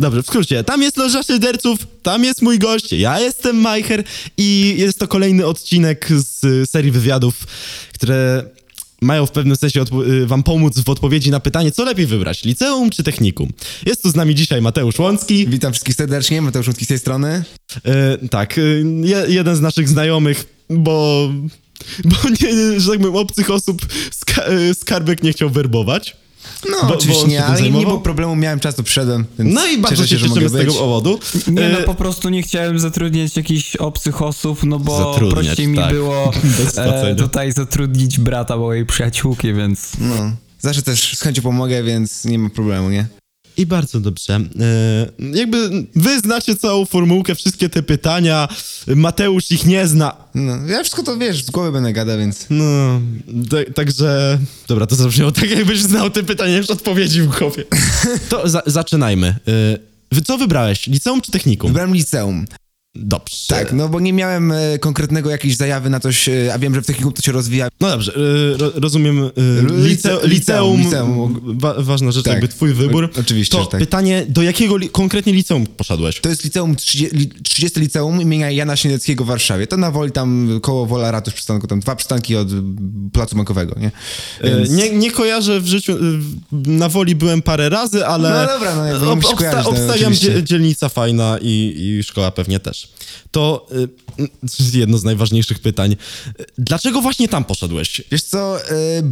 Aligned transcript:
Dobrze, 0.00 0.22
w 0.22 0.26
skrócie, 0.26 0.64
tam 0.64 0.82
jest 0.82 0.96
loża 0.96 1.22
szyderców, 1.22 1.78
tam 2.02 2.24
jest 2.24 2.42
mój 2.42 2.58
gość, 2.58 2.92
ja 2.92 3.20
jestem 3.20 3.56
Majcher 3.56 4.04
i 4.36 4.74
jest 4.78 4.98
to 4.98 5.08
kolejny 5.08 5.46
odcinek 5.46 6.08
z 6.10 6.70
serii 6.70 6.90
wywiadów, 6.90 7.46
które 7.94 8.44
mają 9.00 9.26
w 9.26 9.30
pewnym 9.30 9.56
sensie 9.56 9.84
y, 10.08 10.26
wam 10.26 10.42
pomóc 10.42 10.80
w 10.80 10.88
odpowiedzi 10.88 11.30
na 11.30 11.40
pytanie, 11.40 11.72
co 11.72 11.84
lepiej 11.84 12.06
wybrać, 12.06 12.44
liceum 12.44 12.90
czy 12.90 13.02
technikum. 13.02 13.48
Jest 13.86 14.02
tu 14.02 14.10
z 14.10 14.14
nami 14.14 14.34
dzisiaj 14.34 14.62
Mateusz 14.62 14.98
Łącki. 14.98 15.46
Witam 15.48 15.72
wszystkich 15.72 15.94
serdecznie, 15.94 16.42
Mateusz 16.42 16.66
Łódzki 16.66 16.84
z 16.84 16.88
tej 16.88 16.98
strony. 16.98 17.44
E, 17.84 18.18
tak, 18.28 18.58
y, 18.58 18.84
je, 19.04 19.24
jeden 19.28 19.56
z 19.56 19.60
naszych 19.60 19.88
znajomych, 19.88 20.44
bo, 20.70 21.28
bo 22.04 22.16
nie, 22.40 22.80
że 22.80 22.90
tak 22.90 22.98
powiem, 22.98 23.16
obcych 23.16 23.50
osób 23.50 23.86
ska, 24.10 24.50
y, 24.52 24.74
skarbek 24.74 25.22
nie 25.22 25.32
chciał 25.32 25.50
werbować. 25.50 26.16
No, 26.70 26.76
Bo- 26.82 26.88
bo 26.88 26.94
oczywiście 26.94 27.22
się 27.22 27.28
nie, 27.28 27.44
ale 27.44 27.62
nie 27.62 27.70
było 27.70 27.98
problemu, 28.00 28.36
miałem 28.36 28.60
czas, 28.60 28.74
to 28.74 28.82
przyszedłem, 28.82 29.24
więc 29.38 29.54
No 29.54 29.66
i 29.66 29.78
bardzo 29.78 29.96
cieszę 30.02 30.08
się 30.08 30.18
że 30.18 30.28
mogę 30.28 30.40
cieszymy 30.40 30.58
z 30.58 30.60
tego 30.60 30.72
być. 30.72 30.80
powodu. 30.80 31.18
Nie, 31.48 31.62
E, 31.66 31.72
no 31.72 31.78
po 31.86 31.94
prostu 31.94 32.28
nie 32.28 32.42
chciałem 32.42 32.78
zatrudniać 32.78 33.36
jakichś 33.36 33.76
obcych 33.76 34.22
osób, 34.22 34.64
no 34.64 34.78
bo 34.78 34.98
Zatrudniać, 35.12 35.44
prościej 35.46 35.66
mi 35.68 35.78
tak. 35.78 35.90
było 35.92 36.32
e, 36.76 37.14
tutaj 37.16 37.52
zatrudnić 37.52 38.18
brata 38.18 38.56
mojej 38.56 38.86
przyjaciółki, 38.86 39.54
więc... 39.54 39.92
No, 40.00 40.14
zawsze 40.60 40.82
też 40.82 41.16
z 41.18 41.20
chęcią 41.20 41.42
pomogę, 41.42 41.82
więc 41.82 42.24
nie 42.24 42.38
ma 42.38 42.50
problemu, 42.50 42.90
nie? 42.90 43.06
I 43.56 43.66
bardzo 43.66 44.00
dobrze. 44.00 44.34
E, 44.34 45.28
jakby 45.38 45.86
wy 45.96 46.18
znacie 46.20 46.56
całą 46.56 46.84
formułkę, 46.84 47.34
wszystkie 47.34 47.68
te 47.68 47.82
pytania. 47.82 48.48
Mateusz 48.86 49.50
ich 49.50 49.66
nie 49.66 49.86
zna. 49.86 50.16
No, 50.34 50.56
ja 50.66 50.82
wszystko 50.82 51.02
to, 51.02 51.16
wiesz, 51.16 51.44
z 51.44 51.50
głowy 51.50 51.72
będę 51.72 51.92
gadał, 51.92 52.18
więc... 52.18 52.46
No, 52.50 53.00
ta- 53.50 53.72
także. 53.72 54.38
Dobra, 54.68 54.86
to 54.86 54.96
zabrzmiało 54.96 55.32
tak, 55.32 55.50
jakbyś 55.50 55.82
znał 55.82 56.10
te 56.10 56.22
pytania 56.22 56.56
już 56.56 56.70
odpowiedzi 56.70 57.22
w 57.22 57.26
głowie. 57.38 57.64
To 58.28 58.48
za, 58.48 58.62
zaczynajmy. 58.66 59.34
Wy 60.12 60.22
co 60.22 60.38
wybrałeś? 60.38 60.86
Liceum 60.86 61.20
czy 61.20 61.32
technikum? 61.32 61.68
Wybrałem 61.70 61.94
liceum. 61.94 62.46
Dobrze. 62.94 63.36
Tak, 63.48 63.72
no 63.72 63.88
bo 63.88 64.00
nie 64.00 64.12
miałem 64.12 64.52
e, 64.52 64.78
konkretnego 64.78 65.30
jakiejś 65.30 65.56
zajawy 65.56 65.90
na 65.90 66.00
coś, 66.00 66.28
e, 66.28 66.54
a 66.54 66.58
wiem, 66.58 66.74
że 66.74 66.82
w 66.82 66.86
technikum 66.86 67.12
to 67.12 67.22
się 67.22 67.32
rozwija. 67.32 67.68
No 67.80 67.90
dobrze, 67.90 68.12
e, 68.54 68.56
ro, 68.58 68.70
rozumiem. 68.74 69.18
e, 69.24 69.30
Lice- 69.62 69.76
lice, 69.82 70.18
liceum, 70.28 70.30
liceum, 70.30 70.80
liceum. 70.80 71.58
Wa, 71.58 71.74
ważna 71.78 72.12
rzecz, 72.12 72.24
Tak. 72.24 72.32
jakby 72.32 72.48
twój 72.48 72.74
wybór. 72.74 73.04
O- 73.04 73.20
oczywiście, 73.20 73.56
To 73.56 73.62
że 73.64 73.68
tak. 73.68 73.80
pytanie, 73.80 74.26
do 74.28 74.42
jakiego 74.42 74.76
li, 74.76 74.88
konkretnie 74.88 75.32
liceum 75.32 75.66
poszedłeś? 75.66 76.20
To 76.20 76.28
jest 76.28 76.44
liceum 76.44 76.76
30, 76.76 77.16
li- 77.16 77.30
30 77.42 77.80
liceum 77.80 78.22
imienia 78.22 78.50
Jana 78.50 78.76
Śniadeckiego 78.76 79.24
w 79.24 79.26
Warszawie. 79.26 79.66
To 79.66 79.76
na 79.76 79.90
Woli 79.90 80.12
tam 80.12 80.48
koło 80.62 80.86
Wola 80.86 81.10
Ratusz 81.10 81.34
przystanku, 81.34 81.66
tam 81.66 81.80
dwa 81.80 81.96
przystanki 81.96 82.36
od 82.36 82.48
Placu 83.12 83.36
Makowego, 83.36 83.74
nie? 83.80 83.90
E, 84.40 84.56
Więc- 84.56 84.70
Nie, 84.70 84.90
nie 84.90 85.10
kojarzę 85.10 85.60
w 85.60 85.66
życiu, 85.66 85.96
w- 86.52 86.68
na 86.68 86.88
woli 86.88 87.14
byłem 87.14 87.42
parę 87.42 87.68
razy, 87.68 88.06
ale 88.06 88.30
No 88.30 88.52
dobra, 88.54 88.76
no 88.76 88.84
jakby 88.86 89.06
nie 89.06 89.16
musisz 89.16 89.34
kojarzyć, 89.34 89.64
no, 89.64 89.70
obstawiam 89.70 89.94
oczywiście. 90.12 90.32
dzie, 90.34 90.44
dzielnica 90.44 90.88
fajna 90.88 91.38
i, 91.42 91.74
i 91.98 92.02
szkoła 92.02 92.30
pewnie 92.30 92.60
też. 92.60 92.79
To 93.30 93.66
y, 94.18 94.22
y, 94.74 94.78
jedno 94.78 94.98
z 94.98 95.04
najważniejszych 95.04 95.58
pytań. 95.58 95.92
Y, 95.92 96.44
Dlaczego 96.58 97.02
właśnie 97.02 97.28
tam 97.28 97.44
poszedłeś? 97.44 98.02
Wiesz 98.10 98.22
co, 98.22 98.70
e, 98.70 99.02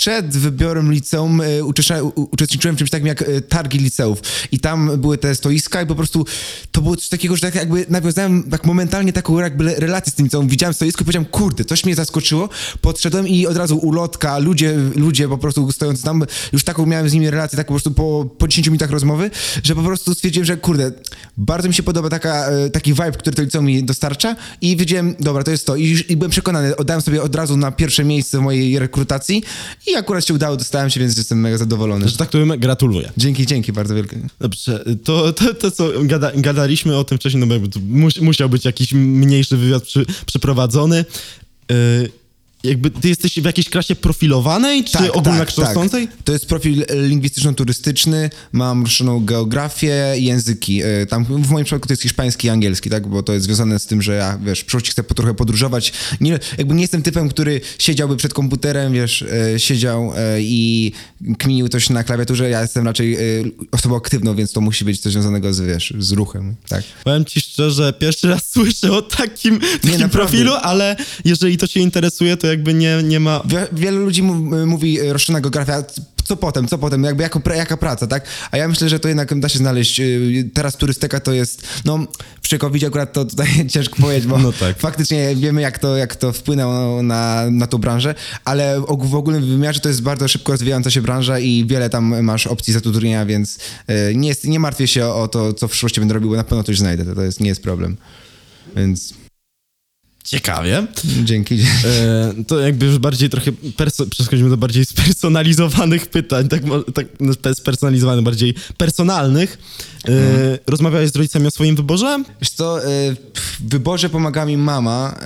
przed 0.00 0.36
wybiorem 0.36 0.92
liceum 0.92 1.40
e, 1.40 1.44
uczesza- 1.62 2.12
uczestniczyłem 2.14 2.76
w 2.76 2.78
czymś 2.78 2.90
takim 2.90 3.06
jak 3.06 3.22
e, 3.22 3.40
targi 3.40 3.78
liceów. 3.78 4.18
I 4.52 4.60
tam 4.60 4.90
były 4.98 5.18
te 5.18 5.34
stoiska 5.34 5.82
i 5.82 5.86
po 5.86 5.94
prostu 5.94 6.26
to 6.72 6.82
było 6.82 6.96
coś 6.96 7.08
takiego, 7.08 7.36
że 7.36 7.42
tak 7.42 7.54
jakby 7.54 7.86
nawiązałem 7.88 8.42
tak 8.42 8.64
momentalnie 8.64 9.12
taką 9.12 9.38
jakby 9.38 9.74
relację 9.74 10.12
z 10.12 10.14
tym 10.14 10.26
liceum. 10.26 10.48
Widziałem 10.48 10.74
stoisko 10.74 11.02
i 11.02 11.04
powiedziałem, 11.04 11.26
kurde, 11.26 11.64
coś 11.64 11.84
mnie 11.84 11.94
zaskoczyło, 11.94 12.48
podszedłem 12.80 13.28
i 13.28 13.46
od 13.46 13.56
razu 13.56 13.76
ulotka, 13.76 14.38
ludzie, 14.38 14.74
ludzie 14.96 15.28
po 15.28 15.38
prostu 15.38 15.72
stojąc 15.72 16.02
tam, 16.02 16.24
już 16.52 16.64
taką 16.64 16.86
miałem 16.86 17.08
z 17.08 17.12
nimi 17.12 17.30
relację, 17.30 17.56
tak 17.56 17.66
po 17.66 17.72
prostu 17.72 17.90
po, 17.90 18.26
po 18.38 18.48
10 18.48 18.66
minutach 18.66 18.90
rozmowy, 18.90 19.30
że 19.62 19.74
po 19.74 19.82
prostu 19.82 20.14
stwierdziłem, 20.14 20.46
że 20.46 20.56
kurde, 20.56 20.92
bardzo 21.36 21.68
mi 21.68 21.74
się 21.74 21.82
podoba 21.82 22.08
taka, 22.08 22.46
e, 22.46 22.70
taki 22.70 22.92
vibe, 22.92 23.12
który 23.12 23.36
to 23.36 23.42
liceum 23.42 23.64
mi 23.64 23.84
dostarcza 23.84 24.36
i 24.60 24.76
wiedziałem, 24.76 25.14
dobra, 25.20 25.42
to 25.42 25.50
jest 25.50 25.66
to. 25.66 25.76
I, 25.76 26.04
i 26.08 26.16
byłem 26.16 26.30
przekonany, 26.30 26.76
oddałem 26.76 27.02
sobie 27.02 27.22
od 27.22 27.34
razu 27.34 27.56
na 27.56 27.72
pierwsze 27.72 28.04
miejsce 28.04 28.38
w 28.38 28.40
mojej 28.40 28.78
rekrutacji 28.78 29.42
i 29.86 29.94
akurat 29.94 30.26
się 30.26 30.34
udało, 30.34 30.56
dostałem 30.56 30.90
się, 30.90 31.00
więc 31.00 31.16
jestem 31.16 31.40
mega 31.40 31.58
zadowolony. 31.58 32.08
Że 32.08 32.16
tak 32.16 32.30
to 32.30 32.38
gratuluję. 32.58 33.12
Dzięki, 33.16 33.46
dzięki 33.46 33.72
bardzo 33.72 33.94
wielkie. 33.94 34.18
Dobrze, 34.40 34.84
to, 35.04 35.32
to, 35.32 35.54
to 35.54 35.70
co 35.70 35.88
gada, 36.04 36.32
gadaliśmy 36.34 36.96
o 36.96 37.04
tym 37.04 37.18
wcześniej, 37.18 37.46
no 37.46 37.58
bo 37.58 37.66
mus, 37.88 38.20
musiał 38.20 38.48
być 38.48 38.64
jakiś 38.64 38.92
mniejszy 38.92 39.56
wywiad 39.56 39.82
przy, 39.82 40.06
przeprowadzony. 40.26 41.04
Y, 41.72 42.23
jakby 42.64 42.90
ty 42.90 43.08
jesteś 43.08 43.40
w 43.40 43.44
jakiejś 43.44 43.68
klasie 43.68 43.94
profilowanej, 43.94 44.84
czy 44.84 45.12
ogólnokształcącej? 45.12 46.08
Tak. 46.08 46.16
To 46.24 46.32
jest 46.32 46.46
profil 46.46 46.82
e, 46.82 47.08
lingwistyczno-turystyczny, 47.08 48.30
mam 48.52 48.82
ruszoną 48.82 49.24
geografię 49.24 50.14
i 50.18 50.24
języki. 50.24 50.82
E, 50.82 51.06
Tam 51.06 51.24
w 51.24 51.50
moim 51.50 51.64
przypadku 51.64 51.88
to 51.88 51.92
jest 51.92 52.02
hiszpański 52.02 52.46
i 52.46 52.50
angielski, 52.50 52.90
tak? 52.90 53.08
Bo 53.08 53.22
to 53.22 53.32
jest 53.32 53.46
związane 53.46 53.78
z 53.78 53.86
tym, 53.86 54.02
że 54.02 54.14
ja, 54.14 54.38
wiesz, 54.44 54.60
w 54.60 54.64
przyszłości 54.64 54.90
chcę 54.90 55.02
po 55.02 55.14
trochę 55.14 55.34
podróżować. 55.34 55.92
Nie, 56.20 56.38
jakby 56.58 56.74
nie 56.74 56.82
jestem 56.82 57.02
typem, 57.02 57.28
który 57.28 57.60
siedziałby 57.78 58.16
przed 58.16 58.34
komputerem, 58.34 58.92
wiesz, 58.92 59.22
e, 59.22 59.60
siedział 59.60 60.12
i 60.38 60.92
kminił 61.38 61.68
coś 61.68 61.90
na 61.90 62.04
klawiaturze. 62.04 62.50
Ja 62.50 62.62
jestem 62.62 62.84
raczej 62.84 63.18
osobą 63.72 63.96
aktywną, 63.96 64.34
więc 64.34 64.52
to 64.52 64.60
musi 64.60 64.84
być 64.84 65.00
coś 65.00 65.12
związanego 65.12 65.54
z, 65.54 65.60
wiesz, 65.60 65.94
z 65.98 66.12
ruchem, 66.12 66.56
tak? 66.68 66.84
Powiem 67.04 67.24
ci 67.24 67.40
szczerze, 67.40 67.92
pierwszy 67.92 68.28
raz 68.28 68.50
słyszę 68.50 68.92
o 68.92 69.02
takim, 69.02 69.60
takim 69.60 69.90
naprawdę. 69.90 70.08
profilu, 70.08 70.52
ale 70.62 70.96
jeżeli 71.24 71.56
to 71.56 71.68
cię 71.68 71.80
interesuje, 71.80 72.36
to 72.36 72.46
jakby 72.54 72.74
nie, 72.74 73.02
nie 73.02 73.20
ma... 73.20 73.42
Wie, 73.48 73.66
wielu 73.72 74.04
ludzi 74.04 74.22
mu- 74.22 74.66
mówi 74.66 75.00
e, 75.00 75.12
roszczona 75.12 75.40
geografia, 75.40 75.82
co 76.24 76.36
potem, 76.36 76.68
co 76.68 76.78
potem, 76.78 77.04
jakby 77.04 77.22
jako, 77.22 77.40
jaka 77.54 77.76
praca, 77.76 78.06
tak? 78.06 78.24
A 78.50 78.56
ja 78.56 78.68
myślę, 78.68 78.88
że 78.88 79.00
to 79.00 79.08
jednak 79.08 79.40
da 79.40 79.48
się 79.48 79.58
znaleźć. 79.58 80.00
y, 80.00 80.50
Teraz 80.54 80.76
turystyka 80.76 81.20
to 81.20 81.32
jest, 81.32 81.62
no 81.84 81.98
przy 82.42 82.58
covid 82.58 82.84
akurat 82.84 83.12
to 83.12 83.24
tutaj 83.24 83.46
ciężko 83.72 83.96
powiedzieć, 83.96 84.26
bo 84.26 84.38
No 84.38 84.52
tak. 84.52 84.78
faktycznie 84.78 85.36
wiemy 85.36 85.60
jak 85.60 85.78
to, 85.78 85.96
jak 85.96 86.16
to 86.16 86.32
wpłynęło 86.32 87.02
na, 87.02 87.44
na 87.50 87.66
tą 87.66 87.78
branżę, 87.78 88.14
ale 88.44 88.80
w 88.80 89.14
ogólnym 89.14 89.46
wymiarze 89.46 89.80
to 89.80 89.88
jest 89.88 90.02
bardzo 90.02 90.28
szybko 90.28 90.52
rozwijająca 90.52 90.90
się 90.90 91.02
branża 91.02 91.38
i 91.38 91.64
wiele 91.68 91.90
tam 91.90 92.22
masz 92.22 92.46
opcji 92.46 92.72
zatrudnienia, 92.72 93.26
więc 93.26 93.58
y, 94.10 94.14
nie, 94.16 94.28
jest, 94.28 94.44
nie 94.44 94.60
martwię 94.60 94.86
się 94.88 95.06
o 95.06 95.28
to, 95.28 95.52
co 95.54 95.68
w 95.68 95.70
przyszłości 95.70 96.00
będę 96.00 96.14
robił, 96.14 96.30
bo 96.30 96.36
na 96.36 96.44
pewno 96.44 96.64
coś 96.64 96.78
znajdę, 96.78 97.04
to, 97.04 97.14
to 97.14 97.22
jest, 97.22 97.40
nie 97.40 97.48
jest 97.48 97.62
problem. 97.62 97.96
Więc 98.76 99.14
Ciekawie. 100.24 100.86
dzięki. 101.24 101.54
E, 101.84 102.34
to 102.46 102.60
jakby 102.60 102.86
już 102.86 102.98
bardziej 102.98 103.30
trochę 103.30 103.52
perso- 103.52 104.08
przechodzimy 104.08 104.50
do 104.50 104.56
bardziej 104.56 104.84
spersonalizowanych 104.84 106.06
pytań, 106.06 106.48
tak, 106.48 106.62
tak 106.94 107.06
no, 107.20 107.32
spersonalizowanych, 107.54 108.24
bardziej 108.24 108.54
personalnych. 108.76 109.58
E, 110.08 110.58
Rozmawiałeś 110.66 111.10
z 111.10 111.16
rodzicami 111.16 111.46
o 111.46 111.50
swoim 111.50 111.76
wyborze? 111.76 112.22
Wiesz 112.40 112.50
co, 112.50 112.84
e, 112.84 112.86
w 113.34 113.68
wyborze 113.68 114.08
pomaga 114.10 114.46
mi 114.46 114.56
mama, 114.56 115.18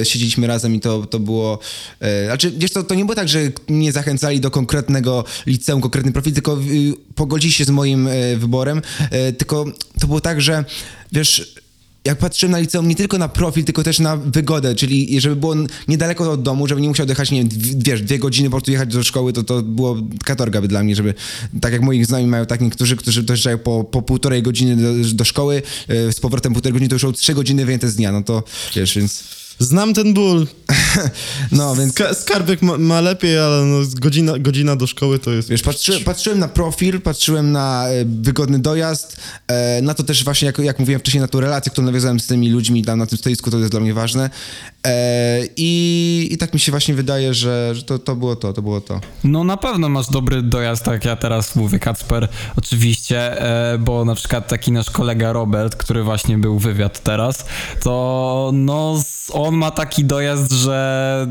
e, 0.00 0.04
siedzieliśmy 0.04 0.46
razem 0.46 0.74
i 0.74 0.80
to, 0.80 1.06
to 1.06 1.18
było, 1.18 1.58
e, 2.00 2.26
znaczy 2.26 2.52
wiesz 2.56 2.70
co, 2.70 2.82
to 2.82 2.94
nie 2.94 3.04
było 3.04 3.14
tak, 3.14 3.28
że 3.28 3.40
mnie 3.68 3.92
zachęcali 3.92 4.40
do 4.40 4.50
konkretnego 4.50 5.24
liceum, 5.46 5.80
konkretny 5.80 6.12
profil, 6.12 6.32
tylko 6.32 6.58
y, 6.70 6.94
pogodzili 7.14 7.52
się 7.52 7.64
z 7.64 7.70
moim 7.70 8.08
e, 8.08 8.36
wyborem, 8.36 8.82
e, 9.10 9.32
tylko 9.32 9.64
to 10.00 10.06
było 10.06 10.20
tak, 10.20 10.40
że 10.40 10.64
wiesz, 11.12 11.54
jak 12.08 12.18
patrzyłem 12.18 12.52
na 12.52 12.58
liceum 12.58 12.88
nie 12.88 12.94
tylko 12.94 13.18
na 13.18 13.28
profil, 13.28 13.64
tylko 13.64 13.82
też 13.82 13.98
na 13.98 14.16
wygodę, 14.16 14.74
czyli 14.74 15.20
żeby 15.20 15.36
było 15.36 15.54
niedaleko 15.88 16.32
od 16.32 16.42
domu, 16.42 16.66
żeby 16.66 16.80
nie 16.80 16.88
musiał 16.88 17.06
dojechać, 17.06 17.30
nie 17.30 17.44
wiem, 17.44 17.48
wiesz, 17.76 18.02
dwie 18.02 18.18
godziny 18.18 18.48
po 18.48 18.56
prostu 18.56 18.70
jechać 18.70 18.92
do 18.92 19.02
szkoły, 19.02 19.32
to 19.32 19.42
to 19.42 19.62
było 19.62 19.96
katorga 20.24 20.60
by 20.60 20.68
dla 20.68 20.82
mnie, 20.82 20.96
żeby, 20.96 21.14
tak 21.60 21.72
jak 21.72 21.82
moi 21.82 22.04
znajomi 22.04 22.30
mają 22.30 22.46
tak 22.46 22.60
niektórzy, 22.60 22.96
którzy 22.96 23.22
dojeżdżają 23.22 23.58
po, 23.58 23.84
po 23.84 24.02
półtorej 24.02 24.42
godziny 24.42 24.76
do, 24.76 25.14
do 25.14 25.24
szkoły, 25.24 25.62
e, 25.88 26.12
z 26.12 26.20
powrotem 26.20 26.52
półtorej 26.52 26.72
godziny, 26.72 26.88
to 26.88 26.94
już 26.94 27.02
są 27.02 27.12
trzy 27.12 27.34
godziny 27.34 27.64
wyjęte 27.64 27.88
z 27.88 27.96
dnia, 27.96 28.12
no 28.12 28.22
to 28.22 28.42
wiesz, 28.76 28.96
więc, 28.96 29.24
Znam 29.58 29.94
ten 29.94 30.14
ból. 30.14 30.46
no 31.52 31.76
więc... 31.76 31.94
Ska- 31.94 32.14
skarbek 32.14 32.62
ma, 32.62 32.78
ma 32.78 33.00
lepiej, 33.00 33.38
ale 33.38 33.64
no, 33.64 33.78
godzina, 34.00 34.38
godzina 34.38 34.76
do 34.76 34.86
szkoły 34.86 35.18
to 35.18 35.30
jest... 35.30 35.48
Wiesz, 35.48 35.62
patrzy, 35.62 36.00
patrzyłem 36.00 36.38
na 36.38 36.48
profil, 36.48 37.00
patrzyłem 37.00 37.52
na 37.52 37.88
e, 37.88 38.04
wygodny 38.04 38.58
dojazd, 38.58 39.16
e, 39.48 39.82
na 39.82 39.94
to 39.94 40.02
też 40.02 40.24
właśnie, 40.24 40.46
jak, 40.46 40.58
jak 40.58 40.78
mówiłem 40.78 41.00
wcześniej, 41.00 41.20
na 41.20 41.28
tą 41.28 41.40
relację, 41.40 41.72
którą 41.72 41.86
nawiązałem 41.86 42.20
z 42.20 42.26
tymi 42.26 42.50
ludźmi 42.50 42.84
tam 42.84 42.98
na 42.98 43.06
tym 43.06 43.18
stoisku, 43.18 43.50
to 43.50 43.58
jest 43.58 43.70
dla 43.70 43.80
mnie 43.80 43.94
ważne. 43.94 44.30
E, 44.86 45.40
i, 45.56 46.28
I 46.30 46.38
tak 46.38 46.54
mi 46.54 46.60
się 46.60 46.72
właśnie 46.72 46.94
wydaje, 46.94 47.34
że, 47.34 47.72
że 47.74 47.82
to, 47.82 47.98
to 47.98 48.16
było 48.16 48.36
to, 48.36 48.52
to 48.52 48.62
było 48.62 48.80
to. 48.80 49.00
No 49.24 49.44
na 49.44 49.56
pewno 49.56 49.88
masz 49.88 50.06
dobry 50.10 50.42
dojazd, 50.42 50.84
tak 50.84 50.94
jak 50.94 51.04
ja 51.04 51.16
teraz 51.16 51.56
mówię, 51.56 51.78
Kacper, 51.78 52.28
oczywiście, 52.56 53.42
e, 53.72 53.78
bo 53.78 54.04
na 54.04 54.14
przykład 54.14 54.48
taki 54.48 54.72
nasz 54.72 54.90
kolega 54.90 55.32
Robert, 55.32 55.76
który 55.76 56.02
właśnie 56.02 56.38
był 56.38 56.58
wywiad 56.58 57.02
teraz, 57.02 57.44
to 57.82 58.50
no 58.54 58.96
s- 59.00 59.30
on 59.48 59.56
ma 59.56 59.70
taki 59.70 60.04
dojazd, 60.04 60.52
że 60.52 61.26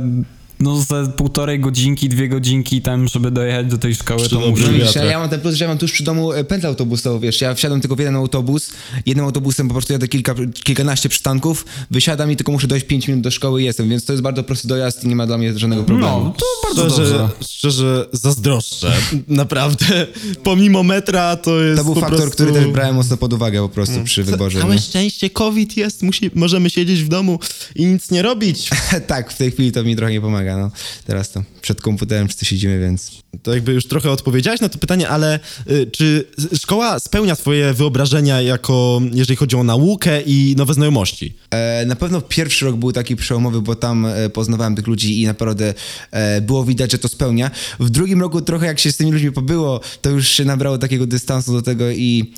no 0.59 0.81
ze 0.81 1.07
półtorej 1.07 1.59
godzinki, 1.59 2.09
dwie 2.09 2.29
godzinki 2.29 2.81
tam, 2.81 3.07
żeby 3.07 3.31
dojechać 3.31 3.67
do 3.67 3.77
tej 3.77 3.95
szkoły, 3.95 4.19
Przy 4.19 4.29
to 4.29 4.39
musi... 4.39 4.63
No 4.95 5.03
ja, 5.05 5.19
mam 5.19 5.29
ten 5.29 5.41
plus, 5.41 5.55
że 5.55 5.65
ja 5.65 5.69
mam 5.69 5.77
tuż 5.77 5.91
przy 5.91 6.03
domu 6.03 6.33
e, 6.33 6.43
pętlę 6.43 6.69
autobusową, 6.69 7.19
wiesz, 7.19 7.41
ja 7.41 7.53
wsiadam 7.53 7.81
tylko 7.81 7.95
w 7.95 7.99
jeden 7.99 8.15
autobus, 8.15 8.69
jednym 9.05 9.25
autobusem 9.25 9.67
po 9.67 9.73
prostu 9.73 9.93
jadę 9.93 10.07
kilka, 10.07 10.35
kilkanaście 10.63 11.09
przystanków, 11.09 11.65
wysiadam 11.91 12.31
i 12.31 12.35
tylko 12.35 12.51
muszę 12.51 12.67
dojść 12.67 12.85
5 12.85 13.07
minut 13.07 13.23
do 13.23 13.31
szkoły 13.31 13.61
i 13.61 13.65
jestem, 13.65 13.89
więc 13.89 14.05
to 14.05 14.13
jest 14.13 14.23
bardzo 14.23 14.43
prosty 14.43 14.67
dojazd 14.67 15.03
i 15.03 15.07
nie 15.07 15.15
ma 15.15 15.27
dla 15.27 15.37
mnie 15.37 15.59
żadnego 15.59 15.83
problemu. 15.83 16.23
No, 16.23 16.33
to 16.37 16.45
bardzo 16.67 16.89
Szczerze, 16.93 17.17
dobrze. 17.17 17.35
szczerze 17.49 18.05
zazdroszczę. 18.13 18.93
Naprawdę. 19.27 20.07
Pomimo 20.43 20.83
metra 20.83 21.35
to 21.35 21.59
jest 21.59 21.77
To 21.77 21.83
był 21.85 21.93
po 21.93 21.99
faktor, 21.99 22.19
prostu... 22.19 22.43
który 22.43 22.53
też 22.53 22.67
brałem 22.67 22.95
mocno 22.95 23.17
pod 23.17 23.33
uwagę 23.33 23.61
po 23.61 23.69
prostu 23.69 24.03
przy 24.03 24.23
wyborze. 24.23 24.59
Całe 24.59 24.75
nie? 24.75 24.81
szczęście 24.81 25.29
COVID 25.29 25.77
jest, 25.77 26.03
musi, 26.03 26.31
możemy 26.35 26.69
siedzieć 26.69 27.03
w 27.03 27.07
domu 27.07 27.39
i 27.75 27.85
nic 27.85 28.11
nie 28.11 28.21
robić. 28.21 28.69
tak, 29.07 29.33
w 29.33 29.37
tej 29.37 29.51
chwili 29.51 29.71
to 29.71 29.83
mi 29.83 29.95
trochę 29.95 30.11
nie 30.11 30.21
pomaga, 30.21 30.46
no. 30.55 30.71
Teraz 31.05 31.31
to 31.31 31.43
przed 31.61 31.81
komputerem 31.81 32.27
wszyscy 32.27 32.45
siedzimy, 32.45 32.79
więc... 32.79 33.11
To 33.43 33.53
jakby 33.53 33.73
już 33.73 33.87
trochę 33.87 34.11
odpowiedziałeś 34.11 34.61
na 34.61 34.69
to 34.69 34.77
pytanie, 34.77 35.09
ale 35.09 35.39
y, 35.69 35.87
czy 35.91 36.25
szkoła 36.57 36.99
spełnia 36.99 37.35
twoje 37.35 37.73
wyobrażenia 37.73 38.41
jako, 38.41 39.01
jeżeli 39.13 39.37
chodzi 39.37 39.55
o 39.55 39.63
naukę 39.63 40.21
i 40.21 40.55
nowe 40.57 40.73
znajomości? 40.73 41.33
E, 41.51 41.85
na 41.85 41.95
pewno 41.95 42.21
pierwszy 42.21 42.65
rok 42.65 42.75
był 42.75 42.91
taki 42.91 43.15
przełomowy, 43.15 43.61
bo 43.61 43.75
tam 43.75 44.05
e, 44.05 44.29
poznawałem 44.29 44.75
tych 44.75 44.87
ludzi 44.87 45.21
i 45.21 45.25
naprawdę 45.25 45.73
e, 46.11 46.41
było 46.41 46.63
widać, 46.63 46.91
że 46.91 46.97
to 46.97 47.07
spełnia. 47.07 47.51
W 47.79 47.89
drugim 47.89 48.21
roku 48.21 48.41
trochę 48.41 48.65
jak 48.65 48.79
się 48.79 48.91
z 48.91 48.97
tymi 48.97 49.11
ludźmi 49.11 49.31
pobyło, 49.31 49.81
to 50.01 50.09
już 50.09 50.27
się 50.27 50.45
nabrało 50.45 50.77
takiego 50.77 51.07
dystansu 51.07 51.53
do 51.53 51.61
tego 51.61 51.91
i... 51.91 52.33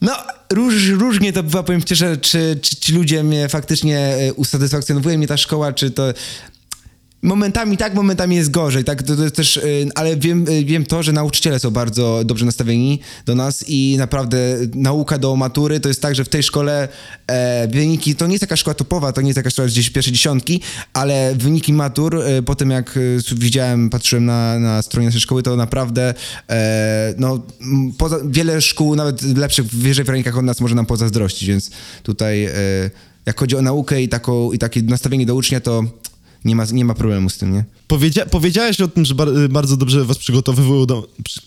No, 0.00 0.12
róż, 0.52 0.88
różnie 0.88 1.32
to 1.32 1.42
bywa, 1.42 1.62
powiem 1.62 1.80
szczerze, 1.80 2.16
czy, 2.16 2.58
czy 2.62 2.76
ci 2.76 2.92
ludzie 2.92 3.22
mnie 3.22 3.48
faktycznie 3.48 3.98
e, 3.98 4.34
usatysfakcjonowuje 4.34 5.18
mnie 5.18 5.26
ta 5.26 5.36
szkoła, 5.36 5.72
czy 5.72 5.90
to... 5.90 6.12
Momentami 7.22 7.76
tak, 7.76 7.94
momentami 7.94 8.36
jest 8.36 8.50
gorzej, 8.50 8.84
tak, 8.84 9.02
to, 9.02 9.16
to 9.16 9.30
też, 9.30 9.56
y, 9.56 9.88
ale 9.94 10.16
wiem, 10.16 10.48
y, 10.48 10.64
wiem 10.64 10.86
to, 10.86 11.02
że 11.02 11.12
nauczyciele 11.12 11.58
są 11.58 11.70
bardzo 11.70 12.22
dobrze 12.24 12.44
nastawieni 12.46 13.00
do 13.26 13.34
nas 13.34 13.64
i 13.68 13.96
naprawdę 13.98 14.38
nauka 14.74 15.18
do 15.18 15.36
matury 15.36 15.80
to 15.80 15.88
jest 15.88 16.02
tak, 16.02 16.14
że 16.14 16.24
w 16.24 16.28
tej 16.28 16.42
szkole 16.42 16.88
e, 17.26 17.68
wyniki, 17.68 18.14
to 18.14 18.26
nie 18.26 18.32
jest 18.32 18.42
jakaś 18.42 18.60
szkoła 18.60 18.74
topowa, 18.74 19.12
to 19.12 19.20
nie 19.20 19.28
jest 19.28 19.36
jakaś 19.36 19.52
szkoła 19.52 19.68
gdzieś 19.68 19.90
pierwsze 19.90 20.12
dziesiątki, 20.12 20.60
ale 20.92 21.34
wyniki 21.34 21.72
matur, 21.72 22.16
e, 22.16 22.42
po 22.42 22.54
tym 22.54 22.70
jak 22.70 22.96
e, 22.96 23.00
widziałem, 23.36 23.90
patrzyłem 23.90 24.24
na, 24.24 24.58
na 24.58 24.82
stronie 24.82 25.06
naszej 25.06 25.20
szkoły, 25.20 25.42
to 25.42 25.56
naprawdę 25.56 26.14
e, 26.50 27.14
no, 27.18 27.42
poza, 27.98 28.18
wiele 28.24 28.60
szkół, 28.60 28.96
nawet 28.96 29.22
lepszych, 29.22 29.66
wyżej 29.66 30.04
w 30.04 30.08
rankach 30.08 30.38
od 30.38 30.44
nas 30.44 30.60
może 30.60 30.74
nam 30.74 30.86
pozazdrościć, 30.86 31.48
więc 31.48 31.70
tutaj 32.02 32.44
e, 32.44 32.52
jak 33.26 33.40
chodzi 33.40 33.56
o 33.56 33.62
naukę 33.62 34.02
i, 34.02 34.08
taką, 34.08 34.52
i 34.52 34.58
takie 34.58 34.82
nastawienie 34.82 35.26
do 35.26 35.34
ucznia, 35.34 35.60
to 35.60 35.84
nie 36.46 36.56
ma, 36.56 36.64
nie 36.72 36.84
ma 36.84 36.94
problemu 36.94 37.30
z 37.30 37.38
tym, 37.38 37.52
nie? 37.52 37.64
Powiedzia- 37.88 38.26
powiedziałeś 38.26 38.80
o 38.80 38.88
tym, 38.88 39.04
że 39.04 39.14
bar- 39.14 39.38
y, 39.38 39.48
bardzo 39.48 39.76
dobrze 39.76 40.04
was 40.04 40.18
przygotowywują 40.18 40.86
do... 40.86 41.08
Przy... 41.24 41.40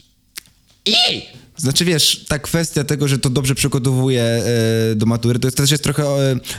Znaczy 1.60 1.86
wiesz, 1.86 2.26
ta 2.28 2.40
kwestia 2.40 2.84
tego, 2.84 3.08
że 3.08 3.20
to 3.20 3.30
dobrze 3.30 3.56
przygotowuje 3.56 4.24
e, 4.24 4.96
do 4.96 5.06
matury, 5.06 5.40
to 5.40 5.48
jest, 5.48 5.58
też 5.58 5.72
jest 5.72 5.84
trochę 5.84 6.04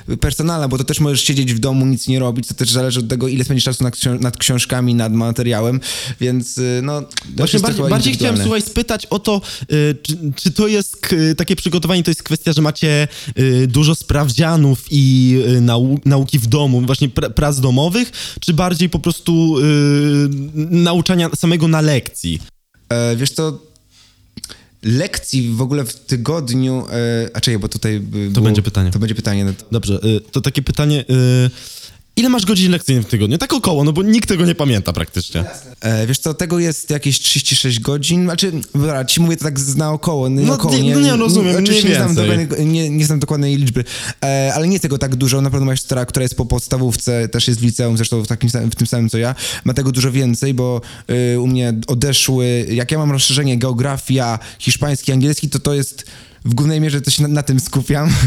e, 0.09 0.17
personalna, 0.17 0.69
bo 0.69 0.79
to 0.79 0.85
też 0.85 1.01
możesz 1.01 1.21
siedzieć 1.21 1.55
w 1.55 1.59
domu, 1.59 1.87
nic 1.87 2.09
nie 2.09 2.19
robić, 2.19 2.49
to 2.49 2.55
też 2.55 2.71
zależy 2.71 3.01
od 3.01 3.09
tego, 3.09 3.29
ile 3.29 3.45
spędzisz 3.45 3.65
czasu 3.65 3.85
nad, 3.85 3.95
nad 4.21 4.37
książkami, 4.37 4.95
nad 4.95 5.13
materiałem, 5.13 5.81
więc 6.21 6.59
e, 6.59 6.63
no... 6.83 7.03
Właśnie 7.37 7.61
bardziej, 7.61 7.89
bardziej 7.89 8.15
chciałem, 8.15 8.37
słuchaj, 8.43 8.63
spytać 8.63 9.07
o 9.07 9.19
to, 9.19 9.41
y, 9.73 9.97
czy, 10.03 10.17
czy 10.37 10.51
to 10.51 10.69
jest 10.69 11.15
takie 11.37 11.57
przygotowanie, 11.57 12.03
to 12.03 12.11
jest 12.11 12.23
kwestia, 12.23 12.53
że 12.53 12.63
macie 12.63 13.09
y, 13.39 13.67
dużo 13.67 13.95
sprawdzianów 13.95 14.85
i 14.91 15.35
y, 15.57 15.61
nau- 15.61 16.01
nauki 16.05 16.39
w 16.39 16.47
domu, 16.47 16.81
właśnie 16.81 17.09
pr- 17.09 17.35
prac 17.35 17.61
domowych, 17.61 18.11
czy 18.41 18.55
bardziej 18.55 18.89
po 18.89 18.99
prostu 18.99 19.59
y, 19.59 19.63
nauczania 20.57 21.31
samego 21.37 21.69
na 21.69 21.81
lekcji? 21.81 22.41
E, 22.89 23.17
wiesz 23.17 23.31
co, 23.31 23.70
lekcji 24.83 25.51
w 25.51 25.63
ogóle 25.63 25.85
w 25.85 25.95
tygodniu, 25.95 26.87
e, 26.93 27.31
a 27.37 27.41
czekaj, 27.41 27.59
bo 27.59 27.69
tutaj... 27.69 27.97
e, 27.97 28.01
było- 28.01 28.45
będzie 28.45 28.63
pytanie. 28.63 28.91
To 28.91 28.99
będzie 28.99 29.15
pytanie. 29.15 29.53
Dobrze, 29.73 30.01
y, 30.05 30.21
to 30.21 30.41
takie 30.41 30.63
pytanie, 30.63 31.05
ile 32.21 32.29
masz 32.29 32.47
godzin 32.47 32.73
lekcyjnych 32.73 33.07
w 33.07 33.09
tygodniu? 33.09 33.39
Tak 33.39 33.53
około, 33.53 33.85
no 33.85 33.93
bo 33.93 34.03
nikt 34.03 34.29
tego 34.29 34.47
nie 34.47 34.55
pamięta 34.55 34.93
praktycznie. 34.93 35.45
E, 35.81 36.07
wiesz 36.07 36.19
co, 36.19 36.35
tego 36.35 36.59
jest 36.59 36.91
jakieś 36.91 37.19
36 37.21 37.81
godzin, 37.81 38.25
znaczy, 38.25 38.53
dobra, 38.75 39.05
ci 39.05 39.21
mówię 39.21 39.37
to 39.37 39.45
tak 39.45 39.61
z- 39.61 39.77
naokoło, 39.77 40.29
nie, 40.29 40.43
No, 40.47 40.55
około, 40.55 40.79
nie- 40.79 40.95
no 40.95 41.01
nie, 41.01 41.17
rozumiem, 41.17 41.57
oczywiście 41.57 41.83
mniej 41.89 41.99
nie 41.99 42.05
znam, 42.05 42.15
dokładnej, 42.15 42.67
nie, 42.67 42.91
nie 42.91 43.05
znam 43.07 43.19
dokładnej 43.19 43.57
liczby, 43.57 43.85
e, 44.25 44.53
ale 44.55 44.67
nie 44.67 44.73
jest 44.73 44.83
tego 44.83 44.99
tak 44.99 45.17
dużo, 45.17 45.41
na 45.41 45.51
pewno 45.51 45.65
moja 45.67 45.77
siostra, 45.77 46.07
która 46.07 46.23
jest 46.23 46.35
po 46.35 46.47
podstawówce, 46.47 47.29
też 47.29 47.49
jest 47.49 47.61
w 47.61 47.65
liceum, 47.65 47.97
zresztą 47.97 48.23
w, 48.23 48.27
takim, 48.27 48.51
w 48.51 48.75
tym 48.75 48.87
samym 48.87 49.09
co 49.09 49.19
ja, 49.19 49.35
ma 49.65 49.75
tego 49.75 49.93
dużo 49.93 50.13
więcej, 50.13 50.55
bo 50.55 50.81
y, 51.35 51.41
u 51.41 51.47
mnie 51.47 51.75
odeszły, 51.87 52.67
jak 52.71 52.91
ja 52.93 52.99
mam 52.99 53.13
rozszerzenie 53.13 53.59
geografia, 53.59 54.39
hiszpański, 54.59 55.13
angielski, 55.13 55.49
to 55.49 55.59
to 55.59 55.75
jest... 55.75 56.05
W 56.45 56.55
głównej 56.55 56.81
mierze 56.81 57.01
to 57.01 57.11
się 57.11 57.23
na, 57.23 57.29
na 57.29 57.43
tym 57.43 57.61
skupiam. 57.61 58.11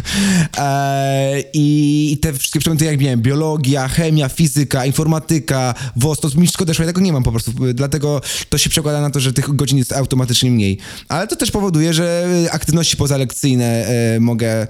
E, 0.57 1.43
i, 1.53 2.17
te 2.21 2.33
wszystkie 2.33 2.59
przedmioty, 2.59 2.85
jak 2.85 2.99
miałem, 2.99 3.21
biologia, 3.21 3.87
chemia, 3.87 4.29
fizyka, 4.29 4.85
informatyka, 4.85 5.73
WOS, 5.95 6.19
to 6.19 6.29
mi 6.37 6.47
odeszło, 6.59 6.83
ja 6.83 6.89
tego 6.89 7.01
nie 7.01 7.13
mam 7.13 7.23
po 7.23 7.31
prostu. 7.31 7.51
Dlatego 7.73 8.21
to 8.49 8.57
się 8.57 8.69
przekłada 8.69 9.01
na 9.01 9.09
to, 9.09 9.19
że 9.19 9.33
tych 9.33 9.55
godzin 9.55 9.77
jest 9.77 9.93
automatycznie 9.93 10.51
mniej. 10.51 10.77
Ale 11.09 11.27
to 11.27 11.35
też 11.35 11.51
powoduje, 11.51 11.93
że 11.93 12.27
aktywności 12.51 12.97
pozalekcyjne 12.97 13.65
e, 13.65 14.19
mogę, 14.19 14.61
e, 14.61 14.67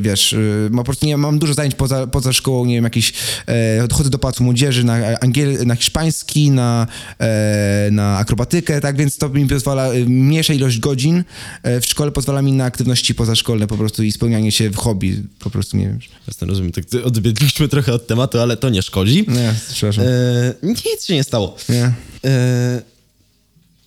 wiesz, 0.00 0.32
e, 0.32 0.38
po 0.76 0.84
prostu 0.84 1.06
nie 1.06 1.16
mam 1.16 1.38
dużo 1.38 1.54
zajęć 1.54 1.74
poza, 1.74 2.06
poza 2.06 2.32
szkołą, 2.32 2.64
nie 2.64 2.74
wiem, 2.74 2.84
jakieś, 2.84 3.12
e, 3.48 3.88
chodzę 3.92 4.10
do 4.10 4.18
pałacu 4.18 4.44
młodzieży 4.44 4.84
na, 4.84 5.20
angiel, 5.20 5.66
na 5.66 5.76
hiszpański, 5.76 6.50
na, 6.50 6.86
e, 7.20 7.88
na 7.92 8.18
akrobatykę, 8.18 8.80
tak, 8.80 8.96
więc 8.96 9.18
to 9.18 9.28
mi 9.28 9.46
pozwala, 9.46 9.86
e, 9.86 10.04
mniejsza 10.04 10.54
ilość 10.54 10.78
godzin 10.78 11.24
e, 11.62 11.80
w 11.80 11.86
szkole 11.86 12.12
pozwala 12.12 12.42
mi 12.42 12.52
na 12.52 12.73
aktywności 12.74 13.14
pozaszkolne 13.14 13.66
po 13.66 13.76
prostu 13.76 14.02
i 14.02 14.12
spełnianie 14.12 14.52
się 14.52 14.70
w 14.70 14.76
hobby, 14.76 15.22
po 15.38 15.50
prostu, 15.50 15.76
nie 15.76 15.84
wiem. 15.84 15.98
Jasne, 16.26 16.46
rozumiem, 16.46 16.72
tak 16.72 16.84
odbiegliśmy 17.04 17.68
trochę 17.68 17.92
od 17.92 18.06
tematu, 18.06 18.38
ale 18.38 18.56
to 18.56 18.70
nie 18.70 18.82
szkodzi. 18.82 19.24
Nie, 19.28 19.54
przepraszam. 19.72 20.04
E, 20.04 20.54
nic 20.62 21.04
się 21.04 21.14
nie 21.14 21.24
stało. 21.24 21.56
Nie. 21.68 21.92
E, 22.24 22.93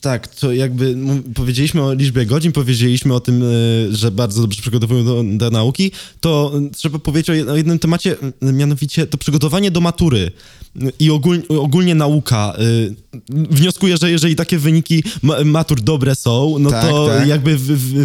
tak, 0.02 0.28
to 0.28 0.54
jakby 0.54 0.96
powiedzieliśmy 1.36 1.82
o 1.84 1.94
liczbie 1.94 2.26
godzin, 2.26 2.52
powiedzieliśmy 2.52 3.14
o 3.14 3.20
tym, 3.20 3.44
e, 3.44 3.46
że 3.96 4.12
bardzo 4.12 4.42
dobrze 4.42 4.62
przygotowują 4.62 5.06
do, 5.06 5.24
do 5.38 5.50
nauki, 5.50 5.92
to 6.20 6.52
e, 6.68 6.70
trzeba 6.76 7.00
powiedzieć 7.00 7.30
o 7.30 7.34
jed- 7.34 7.50
o 7.52 7.56
jednym 7.56 7.80
temacie, 7.80 8.16
m, 8.42 8.58
mianowicie 8.58 9.08
to 9.08 9.18
przygotowanie 9.18 9.72
do 9.72 9.82
matury 9.82 10.32
e, 10.82 10.90
i 11.00 11.10
ogól, 11.10 11.42
ogólnie 11.50 11.96
nauka. 11.96 12.54
E, 12.58 13.08
Wnioskuję, 13.30 13.98
że 13.98 14.12
jeżeli 14.12 14.36
takie 14.36 14.58
wyniki 14.58 15.04
ma, 15.22 15.44
matur 15.44 15.82
dobre 15.82 16.16
są, 16.16 16.56
no 16.60 16.70
Tak, 16.70 16.90
to 16.90 17.08
tak. 17.08 17.28
jakby 17.28 17.58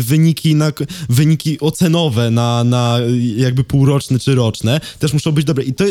wyniki, 0.02 0.54
na, 0.54 0.72
wyniki 1.08 1.60
ocenowe 1.60 2.30
na, 2.30 2.64
na 2.64 2.98
jakby 3.36 3.64
półroczne 3.64 4.18
czy 4.18 4.34
roczne 4.34 4.80
też 4.98 5.12
muszą 5.12 5.32
być 5.32 5.44
dobre. 5.44 5.64
I 5.64 5.74
to 5.74 5.84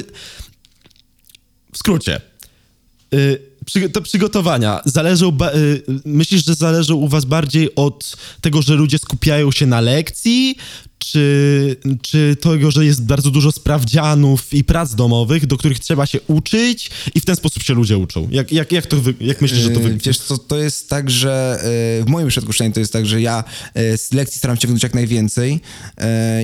w 1.74 1.78
skrócie, 1.78 2.22
Y, 3.14 3.51
przy, 3.66 3.90
te 3.90 4.02
przygotowania. 4.02 4.82
Zależą, 4.86 5.32
ba- 5.32 5.54
y, 5.54 5.84
myślisz, 6.06 6.46
że 6.46 6.56
zależą 6.56 6.96
u 6.96 7.08
was 7.08 7.26
bardziej 7.26 7.76
od 7.76 8.18
tego, 8.42 8.62
że 8.62 8.76
ludzie 8.76 8.98
skupiają 8.98 9.52
się 9.52 9.66
na 9.66 9.82
lekcji, 9.82 10.56
czy, 11.12 11.76
czy 12.02 12.36
tego, 12.42 12.72
że 12.72 12.86
jest 12.86 13.06
bardzo 13.06 13.32
dużo 13.32 13.52
sprawdzianów 13.52 14.54
i 14.54 14.64
prac 14.64 14.96
domowych, 14.96 15.46
do 15.46 15.58
których 15.58 15.80
trzeba 15.80 16.06
się 16.06 16.20
uczyć 16.28 16.92
i 17.16 17.20
w 17.20 17.26
ten 17.26 17.36
sposób 17.36 17.64
się 17.64 17.74
ludzie 17.74 17.98
uczą? 17.98 18.28
Jak, 18.32 18.52
jak, 18.52 18.72
jak, 18.72 18.86
to 18.86 18.98
jak 19.22 19.42
myślisz, 19.42 19.62
że 19.62 19.70
to 19.70 19.74
Yy, 19.74 19.80
wygląda? 19.80 20.04
Wiesz 20.06 20.18
co, 20.18 20.38
to 20.38 20.58
jest 20.58 20.90
tak, 20.90 21.10
że 21.10 21.60
yy, 21.98 22.06
w 22.06 22.10
moim 22.10 22.28
przypadku 22.28 22.54
to 22.74 22.80
jest 22.80 22.94
tak, 22.94 23.06
że 23.06 23.22
ja 23.22 23.44
yy, 23.76 23.98
z 23.98 24.14
lekcji 24.14 24.38
staram 24.38 24.58
się 24.58 24.68
wyjąć 24.68 24.84
jak 24.84 24.94
najwięcej 24.94 25.60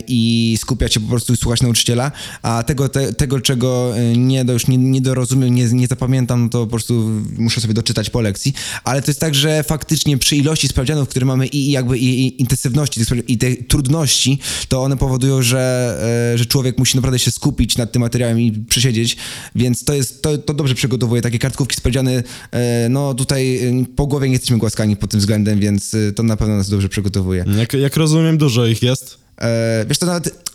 i 0.07 0.57
skupiać 0.61 0.93
się 0.93 0.99
po 0.99 1.07
prostu 1.07 1.33
i 1.33 1.37
słuchać 1.37 1.61
nauczyciela, 1.61 2.11
a 2.41 2.63
tego, 2.63 2.89
te, 2.89 3.13
tego 3.13 3.41
czego 3.41 3.93
nie, 4.15 4.45
do, 4.45 4.53
już 4.53 4.67
nie, 4.67 4.77
nie 4.77 5.01
dorozumiem, 5.01 5.55
nie, 5.55 5.65
nie 5.65 5.87
zapamiętam, 5.87 6.49
to 6.49 6.59
po 6.59 6.67
prostu 6.67 7.09
muszę 7.37 7.61
sobie 7.61 7.73
doczytać 7.73 8.09
po 8.09 8.21
lekcji, 8.21 8.53
ale 8.83 9.01
to 9.01 9.11
jest 9.11 9.19
tak, 9.19 9.35
że 9.35 9.63
faktycznie 9.63 10.17
przy 10.17 10.35
ilości 10.35 10.67
sprawdzianów, 10.67 11.09
które 11.09 11.25
mamy 11.25 11.47
i, 11.47 11.71
jakby 11.71 11.97
i, 11.97 12.27
i 12.27 12.41
intensywności 12.41 13.01
i 13.27 13.37
tej 13.37 13.57
trudności, 13.57 14.39
to 14.65 14.83
one 14.83 14.97
powodują, 14.97 15.41
że, 15.41 15.97
yy, 16.31 16.37
że 16.37 16.45
człowiek 16.45 16.77
musi 16.77 16.97
naprawdę 16.97 17.19
się 17.19 17.31
skupić 17.31 17.77
nad 17.77 17.91
tym 17.91 17.99
materiałem 17.99 18.39
i 18.39 18.51
przesiedzieć, 18.51 19.17
więc 19.55 19.83
to 19.83 19.93
jest, 19.93 20.21
to, 20.21 20.37
to 20.37 20.53
dobrze 20.53 20.75
przygotowuje 20.75 21.21
takie 21.21 21.39
kartkówki 21.39 21.75
sprawdziany, 21.75 22.23
e, 22.51 22.89
no 22.89 23.13
tutaj 23.13 23.57
e, 23.57 23.85
po 23.95 24.07
głowie 24.07 24.27
nie 24.27 24.33
jesteśmy 24.33 24.57
głaskani 24.57 24.95
pod 24.95 25.11
tym 25.11 25.19
względem, 25.19 25.59
więc 25.59 25.93
e, 25.93 26.11
to 26.11 26.23
na 26.23 26.37
pewno 26.37 26.55
nas 26.55 26.69
dobrze 26.69 26.89
przygotowuje. 26.89 27.45
Jak, 27.57 27.73
jak 27.73 27.97
rozumiem, 27.97 28.37
dużo 28.37 28.65
ich 28.65 28.83
jest. 28.83 29.17
E, 29.41 29.85
wiesz 29.87 29.97
to 29.97 30.05
nawet 30.05 30.46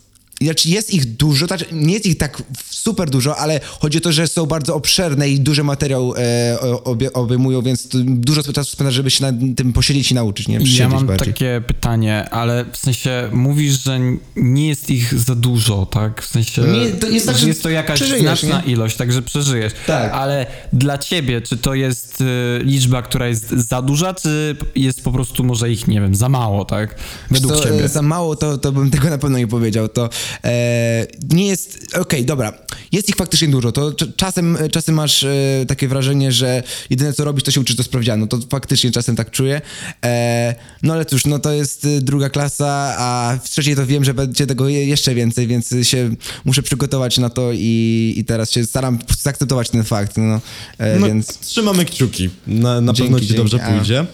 znaczy 0.44 0.68
jest 0.68 0.94
ich 0.94 1.16
dużo, 1.16 1.46
znaczy 1.46 1.64
nie 1.72 1.92
jest 1.94 2.06
ich 2.06 2.18
tak 2.18 2.42
super 2.70 3.10
dużo, 3.10 3.36
ale 3.36 3.60
chodzi 3.80 3.98
o 3.98 4.00
to, 4.00 4.12
że 4.12 4.28
są 4.28 4.46
bardzo 4.46 4.74
obszerne 4.74 5.28
i 5.28 5.40
duży 5.40 5.64
materiał 5.64 6.14
e, 6.16 6.58
obie, 6.84 7.12
obejmują, 7.12 7.62
więc 7.62 7.88
dużo 8.04 8.42
czasu 8.42 8.70
spędzasz, 8.70 8.94
żeby 8.94 9.10
się 9.10 9.32
na 9.32 9.54
tym 9.56 9.72
posiedzieć 9.72 10.10
i 10.10 10.14
nauczyć, 10.14 10.48
nie? 10.48 10.58
Ja 10.78 10.88
mam 10.88 11.06
bardziej. 11.06 11.34
takie 11.34 11.62
pytanie, 11.66 12.30
ale 12.30 12.64
w 12.72 12.76
sensie 12.76 13.28
mówisz, 13.32 13.84
że 13.84 14.00
nie 14.36 14.68
jest 14.68 14.90
ich 14.90 15.14
za 15.14 15.34
dużo, 15.34 15.86
tak? 15.86 16.22
W 16.22 16.26
sensie, 16.26 16.62
Nie, 16.62 16.90
to 16.90 17.08
jest 17.08 17.26
tak, 17.26 17.38
że 17.38 17.48
jest 17.48 17.62
to 17.62 17.70
jakaś 17.70 18.00
znaczna 18.00 18.62
nie? 18.66 18.72
ilość, 18.72 18.96
także 18.96 19.22
przeżyjesz. 19.22 19.72
Tak. 19.86 20.12
Ale 20.12 20.46
dla 20.72 20.98
ciebie, 20.98 21.40
czy 21.40 21.56
to 21.56 21.74
jest 21.74 22.20
y, 22.20 22.24
liczba, 22.64 23.02
która 23.02 23.28
jest 23.28 23.50
za 23.50 23.82
duża, 23.82 24.14
czy 24.14 24.56
jest 24.74 25.04
po 25.04 25.12
prostu 25.12 25.44
może 25.44 25.70
ich, 25.70 25.88
nie 25.88 26.00
wiem, 26.00 26.14
za 26.14 26.28
mało, 26.28 26.64
tak? 26.64 26.94
Według 27.30 27.56
Co, 27.56 27.64
ciebie. 27.64 27.88
Za 27.88 28.02
mało 28.02 28.36
to, 28.36 28.58
to 28.58 28.72
bym 28.72 28.90
tego 28.90 29.10
na 29.10 29.18
pewno 29.18 29.38
nie 29.38 29.46
powiedział. 29.46 29.88
To 29.88 30.08
e, 30.44 31.06
nie 31.30 31.46
jest. 31.46 31.78
Okej, 32.00 32.24
dobra. 32.24 32.52
Jest 32.92 33.08
ich 33.08 33.16
faktycznie 33.16 33.48
dużo. 33.48 33.72
To 33.72 33.90
cz- 33.90 34.16
czasem, 34.16 34.58
czasem 34.70 34.94
masz 34.94 35.22
e, 35.24 35.30
takie 35.68 35.88
wrażenie, 35.88 36.32
że 36.32 36.62
jedyne 36.90 37.12
co 37.12 37.24
robisz, 37.24 37.44
to 37.44 37.50
się 37.50 37.60
uczysz 37.60 37.76
do 37.76 37.82
sprawdzianu. 37.82 38.26
To 38.26 38.38
faktycznie 38.50 38.90
czasem 38.90 39.16
tak 39.16 39.30
czuję. 39.30 39.60
E, 40.04 40.54
no 40.82 40.92
ale 40.94 41.04
cóż, 41.04 41.24
no 41.26 41.38
to 41.38 41.52
jest 41.52 41.84
e, 41.84 42.00
druga 42.00 42.30
klasa, 42.30 42.94
a 42.98 43.38
w 43.44 43.48
trzeciej 43.50 43.76
to 43.76 43.86
wiem, 43.86 44.04
że 44.04 44.14
będzie 44.14 44.46
tego 44.46 44.68
je- 44.68 44.86
jeszcze 44.86 45.14
więcej, 45.14 45.46
więc 45.46 45.74
się 45.82 46.10
muszę 46.44 46.62
przygotować 46.62 47.18
na 47.18 47.30
to 47.30 47.50
i, 47.54 48.14
i 48.16 48.24
teraz 48.24 48.50
się 48.50 48.64
staram 48.64 48.98
zaakceptować 49.22 49.70
ten 49.70 49.84
fakt. 49.84 50.16
No, 50.16 50.40
e, 50.78 50.98
No, 50.98 51.06
więc. 51.06 51.38
Trzymamy 51.38 51.84
kciuki. 51.84 52.30
Na, 52.46 52.80
na 52.80 52.92
Dzięki, 52.92 53.02
pewno 53.02 53.20
ci 53.20 53.26
dzięki. 53.26 53.36
dobrze 53.42 53.58
pójdzie. 53.58 54.06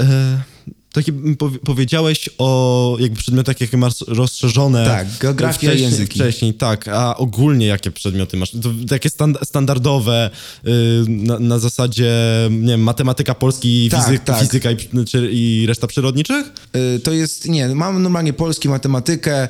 E, 0.00 0.40
takie 0.96 1.12
powiedziałeś 1.64 2.30
o 2.38 2.96
jakby 3.00 3.16
przedmiotach, 3.18 3.60
jakie 3.60 3.76
masz 3.76 3.94
rozszerzone. 4.06 4.86
Tak, 4.86 5.08
geografia 5.20 5.58
wcześniej, 5.58 5.82
języki. 5.82 6.18
Wcześniej, 6.20 6.54
tak. 6.54 6.88
A 6.88 7.16
ogólnie 7.16 7.66
jakie 7.66 7.90
przedmioty 7.90 8.36
masz? 8.36 8.50
To 8.50 8.70
takie 8.88 9.10
stand, 9.10 9.38
standardowe, 9.44 10.30
y, 10.66 10.70
na, 11.08 11.38
na 11.38 11.58
zasadzie, 11.58 12.12
nie 12.50 12.68
wiem, 12.68 12.80
matematyka, 12.82 13.34
polski, 13.34 13.88
Tak, 13.90 14.04
fizyk, 14.04 14.24
tak. 14.24 14.40
fizyka 14.40 14.70
i, 14.70 14.76
czy, 15.08 15.28
i 15.32 15.64
reszta 15.68 15.86
przyrodniczych? 15.86 16.46
Y, 16.96 17.00
To 17.00 17.12
jest, 17.12 17.48
nie, 17.48 17.68
mam 17.68 18.02
normalnie 18.02 18.32
polski, 18.32 18.68
matematykę, 18.68 19.48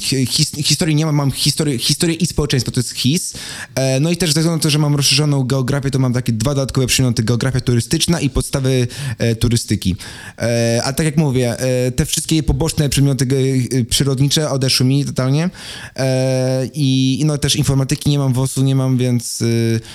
hi- 0.00 0.26
his, 0.26 0.50
historii 0.64 0.94
nie 0.94 1.06
mam, 1.06 1.14
mam 1.14 1.30
historię, 1.30 1.78
historię 1.78 2.14
i 2.16 2.26
społeczeństwo, 2.26 2.72
to 2.72 2.80
jest 2.80 2.90
HIS. 2.92 3.34
E, 3.74 4.00
no 4.00 4.10
i 4.10 4.16
też 4.16 4.32
ze 4.32 4.40
względu 4.40 4.56
na 4.56 4.62
to, 4.62 4.70
że 4.70 4.78
mam 4.78 4.94
rozszerzoną 4.96 5.44
geografię, 5.44 5.90
to 5.90 5.98
mam 5.98 6.12
takie 6.12 6.32
dwa 6.32 6.54
dodatkowe 6.54 6.86
przedmioty, 6.86 7.22
geografia 7.22 7.60
turystyczna 7.60 8.20
i 8.20 8.30
podstawy 8.30 8.88
e, 9.18 9.34
turystyki. 9.60 9.96
E, 10.38 10.80
a 10.84 10.92
tak 10.92 11.06
jak 11.06 11.16
mówię, 11.16 11.58
e, 11.58 11.92
te 11.92 12.06
wszystkie 12.06 12.42
poboczne 12.42 12.88
przedmioty 12.88 13.26
ge- 13.26 13.84
przyrodnicze 13.84 14.50
odeszły 14.50 14.86
mi 14.86 15.04
totalnie 15.04 15.50
e, 15.96 16.68
i, 16.74 17.22
no 17.26 17.38
też 17.38 17.56
informatyki 17.56 18.10
nie 18.10 18.18
mam, 18.18 18.32
WOS-u 18.32 18.62
nie 18.62 18.74
mam, 18.74 18.96
więc 18.96 19.44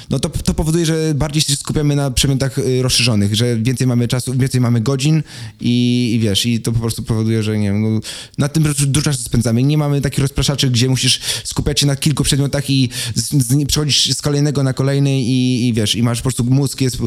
no 0.10 0.20
to, 0.20 0.30
to 0.30 0.54
powoduje, 0.54 0.86
że 0.86 1.14
bardziej 1.16 1.42
się 1.42 1.56
skupiamy 1.56 1.96
na 1.96 2.12
przedmiotach 2.12 2.60
rozszerzonych, 2.82 3.36
że 3.36 3.58
więcej 3.58 3.88
mamy 3.88 4.08
czasu, 4.08 4.34
więcej 4.34 4.62
mamy 4.62 4.82
godzin 4.82 5.24
i, 5.62 6.12
i 6.16 6.20
wiesz, 6.20 6.46
i 6.46 6.62
to 6.62 6.72
po 6.72 6.80
prostu 6.80 7.04
powoduje, 7.04 7.44
że 7.44 7.58
nie 7.58 7.68
wiem, 7.72 7.82
no, 7.82 8.00
na 8.38 8.48
tym 8.48 8.64
dużo- 8.64 9.02
czasu 9.02 9.24
spędzamy. 9.24 9.64
Nie 9.64 9.78
mamy 9.78 10.02
takich 10.02 10.20
rozpraszaczy, 10.20 10.70
gdzie 10.70 10.90
musisz 10.90 11.20
skupiać 11.44 11.80
się 11.80 11.88
na 11.88 11.96
kilku 11.96 12.24
przedmiotach 12.24 12.70
i 12.70 12.90
z, 13.16 13.30
z, 13.30 13.68
przechodzisz 13.68 14.14
z 14.14 14.22
kolejnego 14.22 14.64
na 14.64 14.74
kolejny 14.74 15.22
i, 15.22 15.68
i 15.68 15.74
wiesz, 15.74 15.96
i 15.96 16.04
masz 16.04 16.18
po 16.18 16.24
prostu 16.24 16.44
mózg 16.44 16.82
jest 16.82 16.98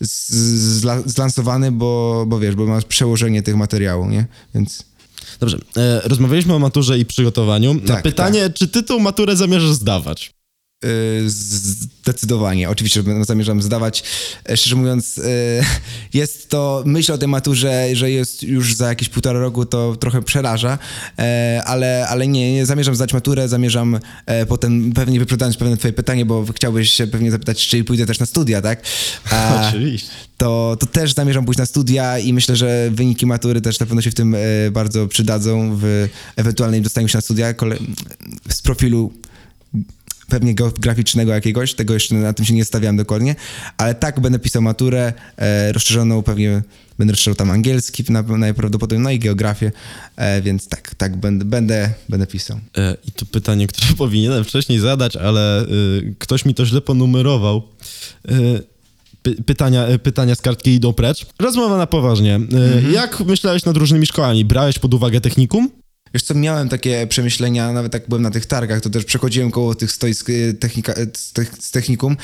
z, 0.00 0.32
zla, 0.80 1.02
zlansowany, 1.06 1.72
bo, 1.72 1.91
bo 2.26 2.38
wiesz, 2.38 2.54
bo 2.54 2.66
masz 2.66 2.84
przełożenie 2.84 3.42
tych 3.42 3.56
materiałów, 3.56 4.10
nie? 4.10 4.26
Więc... 4.54 4.84
Dobrze. 5.40 5.58
E, 5.76 6.00
rozmawialiśmy 6.04 6.54
o 6.54 6.58
maturze 6.58 6.98
i 6.98 7.06
przygotowaniu. 7.06 7.74
Na 7.74 7.80
Tak, 7.80 8.02
pytanie, 8.02 8.50
czy 8.50 8.68
ty 8.68 8.82
tą 8.82 8.98
maturę 8.98 9.36
zamierzasz 9.36 9.70
zdawać? 9.72 10.34
Y, 10.84 11.30
Zdecydowanie. 12.02 12.70
Oczywiście 12.70 13.02
zamierzam 13.20 13.62
zdawać. 13.62 14.04
E, 14.48 14.56
Szczerze 14.56 14.76
mówiąc, 14.76 15.18
y, 15.18 15.22
jest 16.18 16.48
to, 16.48 16.82
myśl 16.86 17.12
o 17.12 17.18
tej 17.18 17.28
maturze, 17.28 17.88
że 17.92 18.10
jest 18.10 18.42
już 18.42 18.74
za 18.74 18.88
jakieś 18.88 19.08
półtora 19.08 19.40
roku, 19.40 19.66
to 19.66 19.96
trochę 19.96 20.22
przeraża, 20.22 20.78
e, 21.18 21.62
ale, 21.66 22.06
ale 22.08 22.28
nie, 22.28 22.52
nie 22.52 22.66
zamierzam 22.66 22.94
zdać 22.94 23.12
maturę, 23.12 23.48
zamierzam 23.48 23.98
e, 24.26 24.46
potem 24.46 24.92
pewnie 24.92 25.18
wyprzedzając 25.18 25.56
pewne 25.56 25.76
twoje 25.76 25.92
pytanie, 25.92 26.26
bo 26.26 26.44
chciałbyś 26.54 26.90
się 26.90 27.06
pewnie 27.06 27.30
zapytać, 27.30 27.68
czy 27.68 27.84
pójdę 27.84 28.06
też 28.06 28.18
na 28.18 28.26
studia, 28.26 28.62
tak? 28.62 28.82
A, 29.30 29.64
Oczywiście. 29.68 30.10
to, 30.36 30.76
to 30.80 30.86
też 30.86 31.14
zamierzam 31.14 31.44
pójść 31.44 31.58
na 31.58 31.66
studia 31.66 32.18
i 32.18 32.32
myślę, 32.32 32.56
że 32.56 32.90
wyniki 32.92 33.26
matury 33.26 33.60
też 33.60 33.80
na 33.80 33.86
pewno 33.86 34.02
się 34.02 34.10
w 34.10 34.14
tym 34.14 34.34
e, 34.34 34.38
bardzo 34.70 35.08
przydadzą 35.08 35.76
w 35.80 36.08
ewentualnym 36.36 36.82
dostaniu 36.82 37.08
się 37.08 37.18
na 37.18 37.22
studia 37.22 37.54
z 38.48 38.62
profilu 38.62 39.12
pewnie 40.32 40.54
geograficznego 40.54 41.32
jakiegoś, 41.32 41.74
tego 41.74 41.94
jeszcze 41.94 42.14
na 42.14 42.32
tym 42.32 42.44
się 42.44 42.54
nie 42.54 42.64
stawiałem 42.64 42.96
dokładnie, 42.96 43.34
ale 43.76 43.94
tak 43.94 44.20
będę 44.20 44.38
pisał 44.38 44.62
maturę 44.62 45.12
e, 45.36 45.72
rozszerzoną, 45.72 46.22
pewnie 46.22 46.62
będę 46.98 47.12
rozszerzał 47.12 47.34
tam 47.34 47.50
angielski 47.50 48.04
na, 48.08 48.22
najprawdopodobniej, 48.22 49.04
no 49.04 49.10
i 49.10 49.18
geografię, 49.18 49.72
e, 50.16 50.42
więc 50.42 50.68
tak, 50.68 50.94
tak 50.94 51.16
będę, 51.16 51.44
będę, 51.44 51.90
będę 52.08 52.26
pisał. 52.26 52.60
E, 52.76 52.96
I 53.08 53.12
to 53.12 53.26
pytanie, 53.26 53.66
które 53.66 53.94
powinienem 54.04 54.44
wcześniej 54.44 54.78
zadać, 54.78 55.16
ale 55.16 55.62
y, 55.62 56.14
ktoś 56.18 56.44
mi 56.44 56.54
to 56.54 56.66
źle 56.66 56.80
ponumerował. 56.80 57.62
Y, 58.30 58.62
py, 59.22 59.42
pytania, 59.42 59.88
y, 59.88 59.98
pytania 59.98 60.34
z 60.34 60.40
kartki 60.40 60.70
idą 60.70 60.92
precz. 60.92 61.26
Rozmowa 61.38 61.78
na 61.78 61.86
poważnie. 61.86 62.40
Y, 62.88 62.92
Jak 62.92 63.20
myślałeś 63.20 63.64
nad 63.64 63.76
różnymi 63.76 64.06
szkołami? 64.06 64.44
Brałeś 64.44 64.78
pod 64.78 64.94
uwagę 64.94 65.20
technikum? 65.20 65.81
Wiesz 66.14 66.22
co, 66.22 66.34
miałem 66.34 66.68
takie 66.68 67.06
przemyślenia, 67.06 67.72
nawet 67.72 67.94
jak 67.94 68.08
byłem 68.08 68.22
na 68.22 68.30
tych 68.30 68.46
targach, 68.46 68.80
to 68.80 68.90
też 68.90 69.04
przechodziłem 69.04 69.50
koło 69.50 69.74
tych 69.74 69.92
stoisk 69.92 70.30
y, 70.30 70.54
technika, 70.54 70.92
y, 70.92 71.10
z, 71.16 71.32
tech, 71.32 71.52
z 71.60 71.70
technikum 71.70 72.16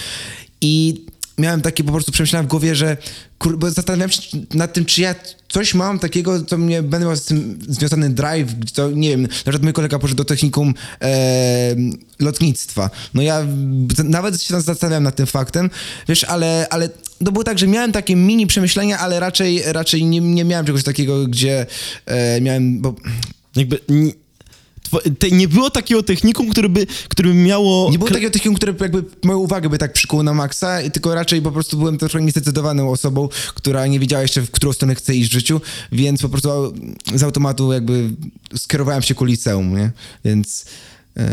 i 0.60 1.04
miałem 1.38 1.60
takie 1.60 1.84
po 1.84 1.92
prostu 1.92 2.12
przemyślenia 2.12 2.42
w 2.42 2.46
głowie, 2.46 2.74
że 2.74 2.96
kur, 3.38 3.58
bo 3.58 3.70
zastanawiałem 3.70 4.10
się 4.10 4.38
nad 4.54 4.72
tym, 4.72 4.84
czy 4.84 5.00
ja 5.00 5.14
coś 5.48 5.74
mam 5.74 5.98
takiego, 5.98 6.44
co 6.44 6.58
mnie 6.58 6.82
będę 6.82 7.06
miał 7.06 7.16
z 7.16 7.24
tym 7.24 7.58
związany 7.68 8.10
drive, 8.10 8.48
to 8.74 8.90
nie 8.90 9.08
wiem, 9.08 9.22
na 9.22 9.28
przykład 9.28 9.62
mój 9.62 9.72
kolega 9.72 9.98
poszedł 9.98 10.16
do 10.16 10.24
technikum 10.24 10.74
e, 11.00 11.76
lotnictwa. 12.18 12.90
No 13.14 13.22
ja 13.22 13.46
nawet 14.04 14.42
się 14.42 14.60
zastanawiałem 14.60 15.04
nad 15.04 15.16
tym 15.16 15.26
faktem, 15.26 15.70
wiesz, 16.08 16.24
ale, 16.24 16.66
ale 16.70 16.88
to 17.24 17.32
było 17.32 17.44
tak, 17.44 17.58
że 17.58 17.66
miałem 17.66 17.92
takie 17.92 18.16
mini 18.16 18.46
przemyślenia, 18.46 18.98
ale 18.98 19.20
raczej, 19.20 19.62
raczej 19.66 20.04
nie, 20.04 20.20
nie 20.20 20.44
miałem 20.44 20.66
czegoś 20.66 20.82
takiego, 20.82 21.26
gdzie 21.26 21.66
e, 22.06 22.40
miałem, 22.40 22.80
bo 22.80 22.94
Jakby... 23.56 23.80
te, 25.18 25.30
nie 25.30 25.48
było 25.48 25.70
takiego 25.70 26.02
technikum, 26.02 26.50
który 26.50 26.68
by, 26.68 26.86
który 27.08 27.28
by 27.28 27.34
miało... 27.34 27.90
Nie 27.90 27.98
było 27.98 28.10
takiego 28.10 28.30
technikum, 28.30 28.56
które 28.56 28.74
jakby 28.80 29.04
moją 29.24 29.38
uwagę 29.38 29.68
by 29.68 29.78
tak 29.78 29.92
przykuło 29.92 30.22
na 30.22 30.34
maksa, 30.34 30.78
tylko 30.92 31.14
raczej 31.14 31.42
po 31.42 31.52
prostu 31.52 31.76
byłem 31.76 31.98
trochę 31.98 32.20
niezdecydowaną 32.20 32.90
osobą, 32.90 33.28
która 33.54 33.86
nie 33.86 34.00
wiedziała 34.00 34.22
jeszcze, 34.22 34.42
w 34.42 34.50
którą 34.50 34.72
stronę 34.72 34.94
chce 34.94 35.14
iść 35.14 35.30
w 35.30 35.32
życiu, 35.32 35.60
więc 35.92 36.22
po 36.22 36.28
prostu 36.28 36.74
z 37.14 37.22
automatu 37.22 37.72
jakby 37.72 38.10
skierowałem 38.56 39.02
się 39.02 39.14
ku 39.14 39.24
liceum, 39.24 39.76
nie? 39.76 39.90
Więc... 40.24 40.64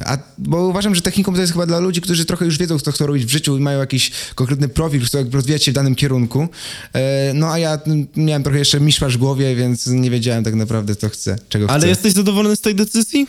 A, 0.06 0.18
bo 0.38 0.68
uważam, 0.68 0.96
że 0.96 1.02
technikum 1.02 1.36
to 1.36 1.42
jest 1.42 1.54
chyba 1.54 1.66
dla 1.66 1.80
ludzi, 1.80 2.02
którzy 2.02 2.26
trochę 2.26 2.46
już 2.46 2.58
wiedzą, 2.58 2.80
co 2.80 2.92
chcą 2.92 3.06
robić 3.08 3.26
w 3.26 3.30
życiu 3.30 3.58
i 3.58 3.62
mają 3.62 3.80
jakiś 3.80 4.12
konkretny 4.36 4.70
profil, 4.70 5.06
chcą 5.06 5.30
rozwijać 5.32 5.64
się 5.64 5.72
w 5.72 5.76
danym 5.76 5.96
kierunku. 5.96 6.48
E, 6.94 7.32
No 7.34 7.52
a 7.52 7.60
ja 7.60 7.80
miałem 8.16 8.44
trochę 8.44 8.60
jeszcze 8.60 8.80
miszmasz 8.80 9.16
w 9.18 9.20
głowie, 9.20 9.56
więc 9.56 9.88
nie 9.88 10.10
wiedziałem 10.12 10.44
tak 10.44 10.56
naprawdę, 10.56 10.96
co 10.96 11.10
chcę, 11.10 11.36
czego 11.50 11.70
Ale 11.70 11.80
chcę. 11.80 11.88
jesteś 11.90 12.14
zadowolony 12.14 12.56
z 12.56 12.62
tej 12.62 12.76
decyzji? 12.76 13.28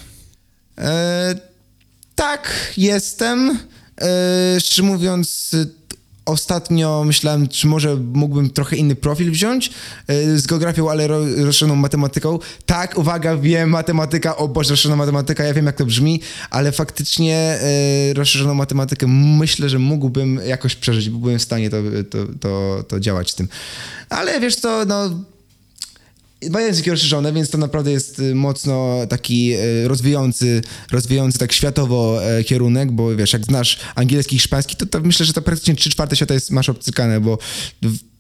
E, 0.79 1.35
tak, 2.15 2.73
jestem. 2.77 3.59
E, 4.01 4.61
szczerze 4.61 4.83
mówiąc, 4.83 5.57
ostatnio 6.27 7.05
myślałem, 7.05 7.49
czy 7.49 7.67
może 7.67 7.97
mógłbym 7.97 8.51
trochę 8.51 8.77
inny 8.77 8.95
profil 8.95 9.31
wziąć 9.31 9.71
e, 10.07 10.39
z 10.39 10.47
geografią, 10.47 10.91
ale 10.91 11.07
ro, 11.07 11.21
rozszerzoną 11.37 11.77
matematyką. 11.77 12.39
Tak, 12.67 12.99
uwaga, 12.99 13.37
wiem, 13.37 13.71
matematyka, 13.71 14.37
o 14.37 14.49
Boże, 14.49 14.71
rozszerzona 14.71 14.97
matematyka, 14.97 15.45
ja 15.45 15.55
wiem, 15.55 15.67
jak 15.67 15.77
to 15.77 15.87
brzmi, 15.87 16.21
ale 16.51 16.73
faktycznie 16.73 17.37
e, 17.37 18.15
rozszerzoną 18.15 18.55
matematykę 18.55 19.07
myślę, 19.39 19.69
że 19.69 19.79
mógłbym 19.79 20.41
jakoś 20.47 20.75
przeżyć, 20.75 21.11
bo 21.11 21.19
byłem 21.19 21.39
w 21.39 21.43
stanie 21.43 21.71
to, 21.71 21.77
to, 22.11 22.19
to, 22.41 22.85
to 22.89 23.01
działać 23.01 23.31
z 23.31 23.35
tym. 23.35 23.49
Ale 24.09 24.41
wiesz 24.41 24.57
co, 24.57 24.85
no 24.87 25.11
ma 26.51 26.61
języki 26.61 26.91
rozszerzone, 26.91 27.33
więc 27.33 27.51
to 27.51 27.59
naprawdę 27.59 27.91
jest 27.93 28.19
y, 28.19 28.35
mocno 28.35 28.97
taki 29.09 29.55
y, 29.55 29.89
rozwijający, 29.89 30.63
rozwijający 30.93 31.39
tak 31.39 31.53
światowo 31.53 32.25
e, 32.25 32.45
kierunek, 32.45 32.93
bo 32.93 33.17
wiesz, 33.17 33.33
jak 33.33 33.45
znasz 33.45 33.79
angielski 33.95 34.37
i 34.37 34.39
hiszpański, 34.39 34.77
to, 34.77 34.87
to 34.87 35.01
myślę, 35.01 35.27
że 35.27 35.33
to 35.33 35.43
praktycznie 35.43 35.75
3 35.75 35.91
czwarte 35.91 36.17
świata 36.17 36.35
jest, 36.35 36.51
masz 36.51 36.69
obcykane, 36.69 37.21
bo 37.21 37.39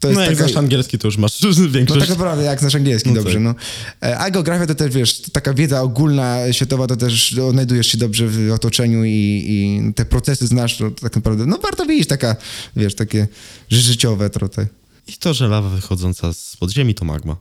to 0.01 0.09
jest 0.09 0.15
No 0.17 0.21
jak 0.21 0.31
taka- 0.31 0.49
znasz 0.49 0.57
angielski, 0.57 0.99
to 0.99 1.09
już 1.09 1.17
masz 1.19 1.41
no 1.59 1.69
większość. 1.69 2.01
tak 2.01 2.09
naprawdę, 2.09 2.45
jak 2.45 2.61
znasz 2.61 2.75
angielski 2.75 3.09
No 3.09 3.15
dobrze, 3.15 3.35
tak. 3.35 3.43
no. 3.43 3.55
E, 4.03 4.19
A 4.19 4.31
geografia 4.31 4.67
to 4.67 4.75
też, 4.75 4.95
wiesz, 4.95 5.21
taka 5.33 5.55
wiedza 5.55 5.83
ogólna, 5.83 6.53
światowa, 6.53 6.87
to 6.87 6.97
też 6.97 7.39
odnajdujesz 7.39 7.87
się 7.87 7.99
dobrze 7.99 8.27
w 8.29 8.53
otoczeniu 8.53 9.05
i, 9.05 9.45
i 9.47 9.93
te 9.95 10.05
procesy 10.05 10.47
znasz, 10.47 10.77
to 10.79 10.91
tak 10.91 11.17
naprawdę, 11.17 11.47
no 11.47 11.59
warto 11.63 11.87
wiedzieć 11.87 12.09
taka, 12.09 12.37
wiesz, 12.77 12.95
takie 12.95 13.29
życiowe 13.71 14.31
trochę. 14.31 14.67
I 15.07 15.13
to, 15.13 15.35
że 15.35 15.49
lawa 15.49 15.69
wychodząca 15.69 16.33
z 16.33 16.57
podziemi 16.57 16.95
to 16.95 17.05
magma. 17.05 17.37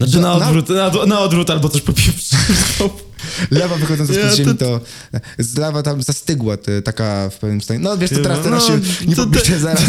Znaczy 0.00 0.20
na 0.20 0.32
odwrót, 0.34 0.68
na, 0.68 1.06
na 1.06 1.20
odwrót 1.20 1.50
albo 1.50 1.68
coś 1.68 1.82
popieprzył. 1.82 2.36
Lawa 3.50 3.76
wychodząca 3.76 4.12
z 4.12 4.36
ziemi 4.36 4.56
to-. 4.56 4.80
Z 5.38 5.56
lawa 5.58 5.82
tam 5.82 6.02
zastygła, 6.02 6.56
taka 6.84 7.30
w 7.30 7.38
pewnym 7.38 7.60
stanie. 7.60 7.80
No 7.80 7.98
wiesz, 7.98 8.10
to 8.10 8.16
teraz, 8.16 8.38
No, 8.38 8.44
teraz 8.44 8.66
się 8.66 8.80
nie 9.06 9.16
to 9.16 9.22
podpiszę 9.22 9.52
te- 9.52 9.58
zaraz. 9.60 9.82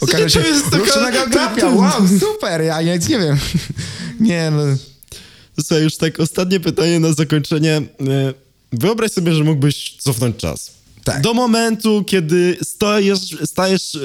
Okaże 0.00 0.30
się, 0.30 0.42
ruszyna 0.72 1.12
geografia, 1.12 1.68
wow, 1.68 2.08
super, 2.20 2.60
ja 2.60 2.82
nic 2.82 3.08
nie 3.08 3.18
wiem. 3.18 3.38
Nie 4.20 4.50
no... 4.50 4.62
Słuchaj, 5.60 5.82
już 5.84 5.96
tak 5.96 6.20
ostatnie 6.20 6.60
pytanie 6.60 7.00
na 7.00 7.12
zakończenie. 7.12 7.76
E, 7.76 8.34
Wyobraź 8.72 9.12
sobie, 9.12 9.34
że 9.34 9.44
mógłbyś 9.44 9.96
cofnąć 10.00 10.36
czas. 10.36 10.70
Tak. 11.04 11.22
Do 11.22 11.34
momentu, 11.34 12.04
kiedy 12.06 12.56
stajesz, 12.64 13.18
stajesz 13.44 13.94
e, 13.94 14.00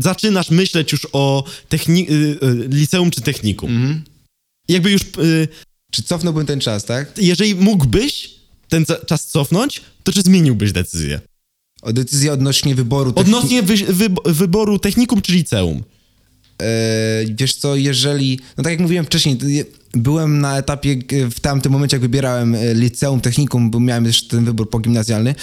zaczynasz 0.00 0.50
myśleć 0.50 0.92
już 0.92 1.06
o 1.12 1.44
techni- 1.68 2.06
e, 2.10 2.46
e, 2.48 2.54
liceum 2.68 3.10
czy 3.10 3.20
technikum. 3.20 3.70
Mhm. 3.76 4.02
Jakby 4.68 4.90
już, 4.90 5.02
Czy 5.92 6.02
cofnąłbym 6.02 6.46
ten 6.46 6.60
czas, 6.60 6.84
tak? 6.84 7.12
jeżeli 7.18 7.54
mógłbyś 7.54 8.34
ten 8.68 8.84
czas 9.06 9.26
cofnąć, 9.26 9.80
to 10.04 10.12
czy 10.12 10.22
zmieniłbyś 10.22 10.72
decyzję? 10.72 11.20
O 11.82 11.92
decyzję 11.92 12.32
odnośnie 12.32 12.74
wyboru... 12.74 13.10
techni- 13.12 13.20
Odnośnie 13.20 13.62
wy- 13.62 13.76
wy- 13.92 14.32
wyboru 14.32 14.78
technikum 14.78 15.22
czy 15.22 15.32
liceum? 15.32 15.82
E, 16.62 17.24
wiesz 17.34 17.54
co, 17.54 17.76
jeżeli, 17.76 18.40
no 18.56 18.64
tak 18.64 18.70
jak 18.70 18.80
mówiłem 18.80 19.04
wcześniej, 19.04 19.38
byłem 19.92 20.40
na 20.40 20.58
etapie 20.58 20.96
w 21.30 21.40
tamtym 21.40 21.72
momencie, 21.72 21.96
jak 21.96 22.02
wybierałem 22.02 22.54
e, 22.54 22.74
liceum, 22.74 23.20
technikum, 23.20 23.70
bo 23.70 23.80
miałem 23.80 24.04
jeszcze 24.04 24.28
ten 24.28 24.44
wybór 24.44 24.70
pogimnazjalny, 24.70 25.34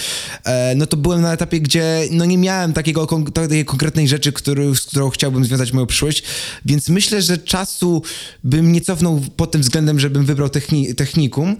e, 0.44 0.74
no 0.74 0.86
to 0.86 0.96
byłem 0.96 1.20
na 1.20 1.32
etapie, 1.32 1.60
gdzie 1.60 2.08
no 2.10 2.24
nie 2.24 2.38
miałem 2.38 2.72
takiego 2.72 3.06
takiej 3.32 3.64
konkretnej 3.64 4.08
rzeczy, 4.08 4.32
który, 4.32 4.76
z 4.76 4.80
którą 4.80 5.10
chciałbym 5.10 5.44
związać 5.44 5.72
moją 5.72 5.86
przyszłość, 5.86 6.22
więc 6.64 6.88
myślę, 6.88 7.22
że 7.22 7.38
czasu 7.38 8.02
bym 8.44 8.72
nie 8.72 8.80
cofnął 8.80 9.20
pod 9.36 9.50
tym 9.50 9.60
względem, 9.60 10.00
żebym 10.00 10.24
wybrał 10.24 10.48
techni- 10.48 10.94
technikum. 10.94 11.56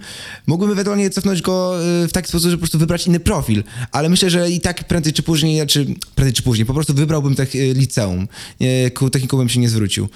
Mógłbym 0.47 0.71
ewentualnie 0.71 1.09
cofnąć 1.09 1.41
go 1.41 1.75
e, 2.03 2.07
w 2.07 2.11
taki 2.11 2.27
sposób, 2.27 2.49
że 2.49 2.57
po 2.57 2.61
prostu 2.61 2.79
wybrać 2.79 3.07
inny 3.07 3.19
profil, 3.19 3.63
ale 3.91 4.09
myślę, 4.09 4.29
że 4.29 4.49
i 4.51 4.61
tak 4.61 4.83
prędzej 4.83 5.13
czy 5.13 5.23
później, 5.23 5.55
znaczy 5.57 5.85
prędzej 6.15 6.33
czy 6.33 6.43
później, 6.43 6.65
po 6.65 6.73
prostu 6.73 6.93
wybrałbym 6.93 7.35
tech, 7.35 7.55
e, 7.55 7.73
liceum. 7.73 8.27
Ku 8.93 9.09
technikum 9.09 9.39
bym 9.39 9.49
się 9.49 9.59
nie 9.59 9.69
zwrócił. 9.69 10.09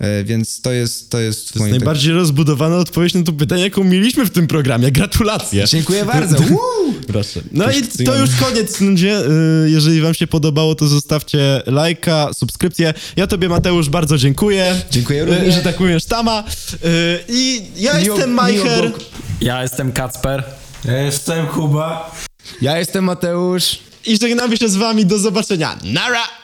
E, 0.00 0.24
Więc 0.24 0.60
to 0.60 0.72
jest, 0.72 1.10
to 1.10 1.20
jest, 1.20 1.52
To 1.52 1.58
jest 1.58 1.70
najbardziej 1.70 2.12
rozbudowana 2.12 2.76
odpowiedź 2.76 3.14
na 3.14 3.22
to 3.22 3.32
pytanie, 3.32 3.62
jaką 3.62 3.84
mieliśmy 3.84 4.24
w 4.26 4.30
tym 4.30 4.46
programie. 4.46 4.90
Gratulacje. 4.92 5.64
Dziękuję 5.66 6.04
bardzo. 6.04 6.36
Proszę. 7.06 7.40
No 7.52 7.64
i 7.70 8.04
to 8.06 8.14
już 8.16 8.30
koniec. 8.40 8.80
ludzie. 8.80 9.18
Y, 9.66 9.70
Jeżeli 9.70 10.00
wam 10.00 10.14
się 10.14 10.26
podobało, 10.26 10.74
to 10.74 10.86
zostawcie 10.88 11.62
lajka, 11.66 12.28
subskrypcję. 12.34 12.94
Ja 13.16 13.26
tobie, 13.26 13.48
Mateusz, 13.48 13.88
bardzo 13.88 14.18
dziękuję. 14.18 14.74
Dziękuję 14.90 15.22
Y, 15.22 15.26
również. 15.26 15.54
Że 15.54 15.60
tak 15.62 15.80
mówisz, 15.80 16.04
Tama. 16.04 16.44
Y, 16.84 17.18
I 17.28 17.62
ja 17.76 17.92
Miło- 18.00 18.14
jestem 18.16 18.30
Majcher. 18.34 18.92
Ja 19.40 19.62
jestem 19.62 19.92
Kacper. 19.92 20.44
Ja 20.84 20.98
jestem 21.02 21.46
Kuba. 21.46 22.14
Ja 22.62 22.78
jestem 22.78 23.04
Mateusz. 23.04 23.78
I 24.06 24.16
żegnamy 24.18 24.56
się 24.56 24.68
z 24.68 24.76
wami. 24.76 25.06
Do 25.06 25.18
zobaczenia. 25.18 25.78
Nara! 25.84 26.39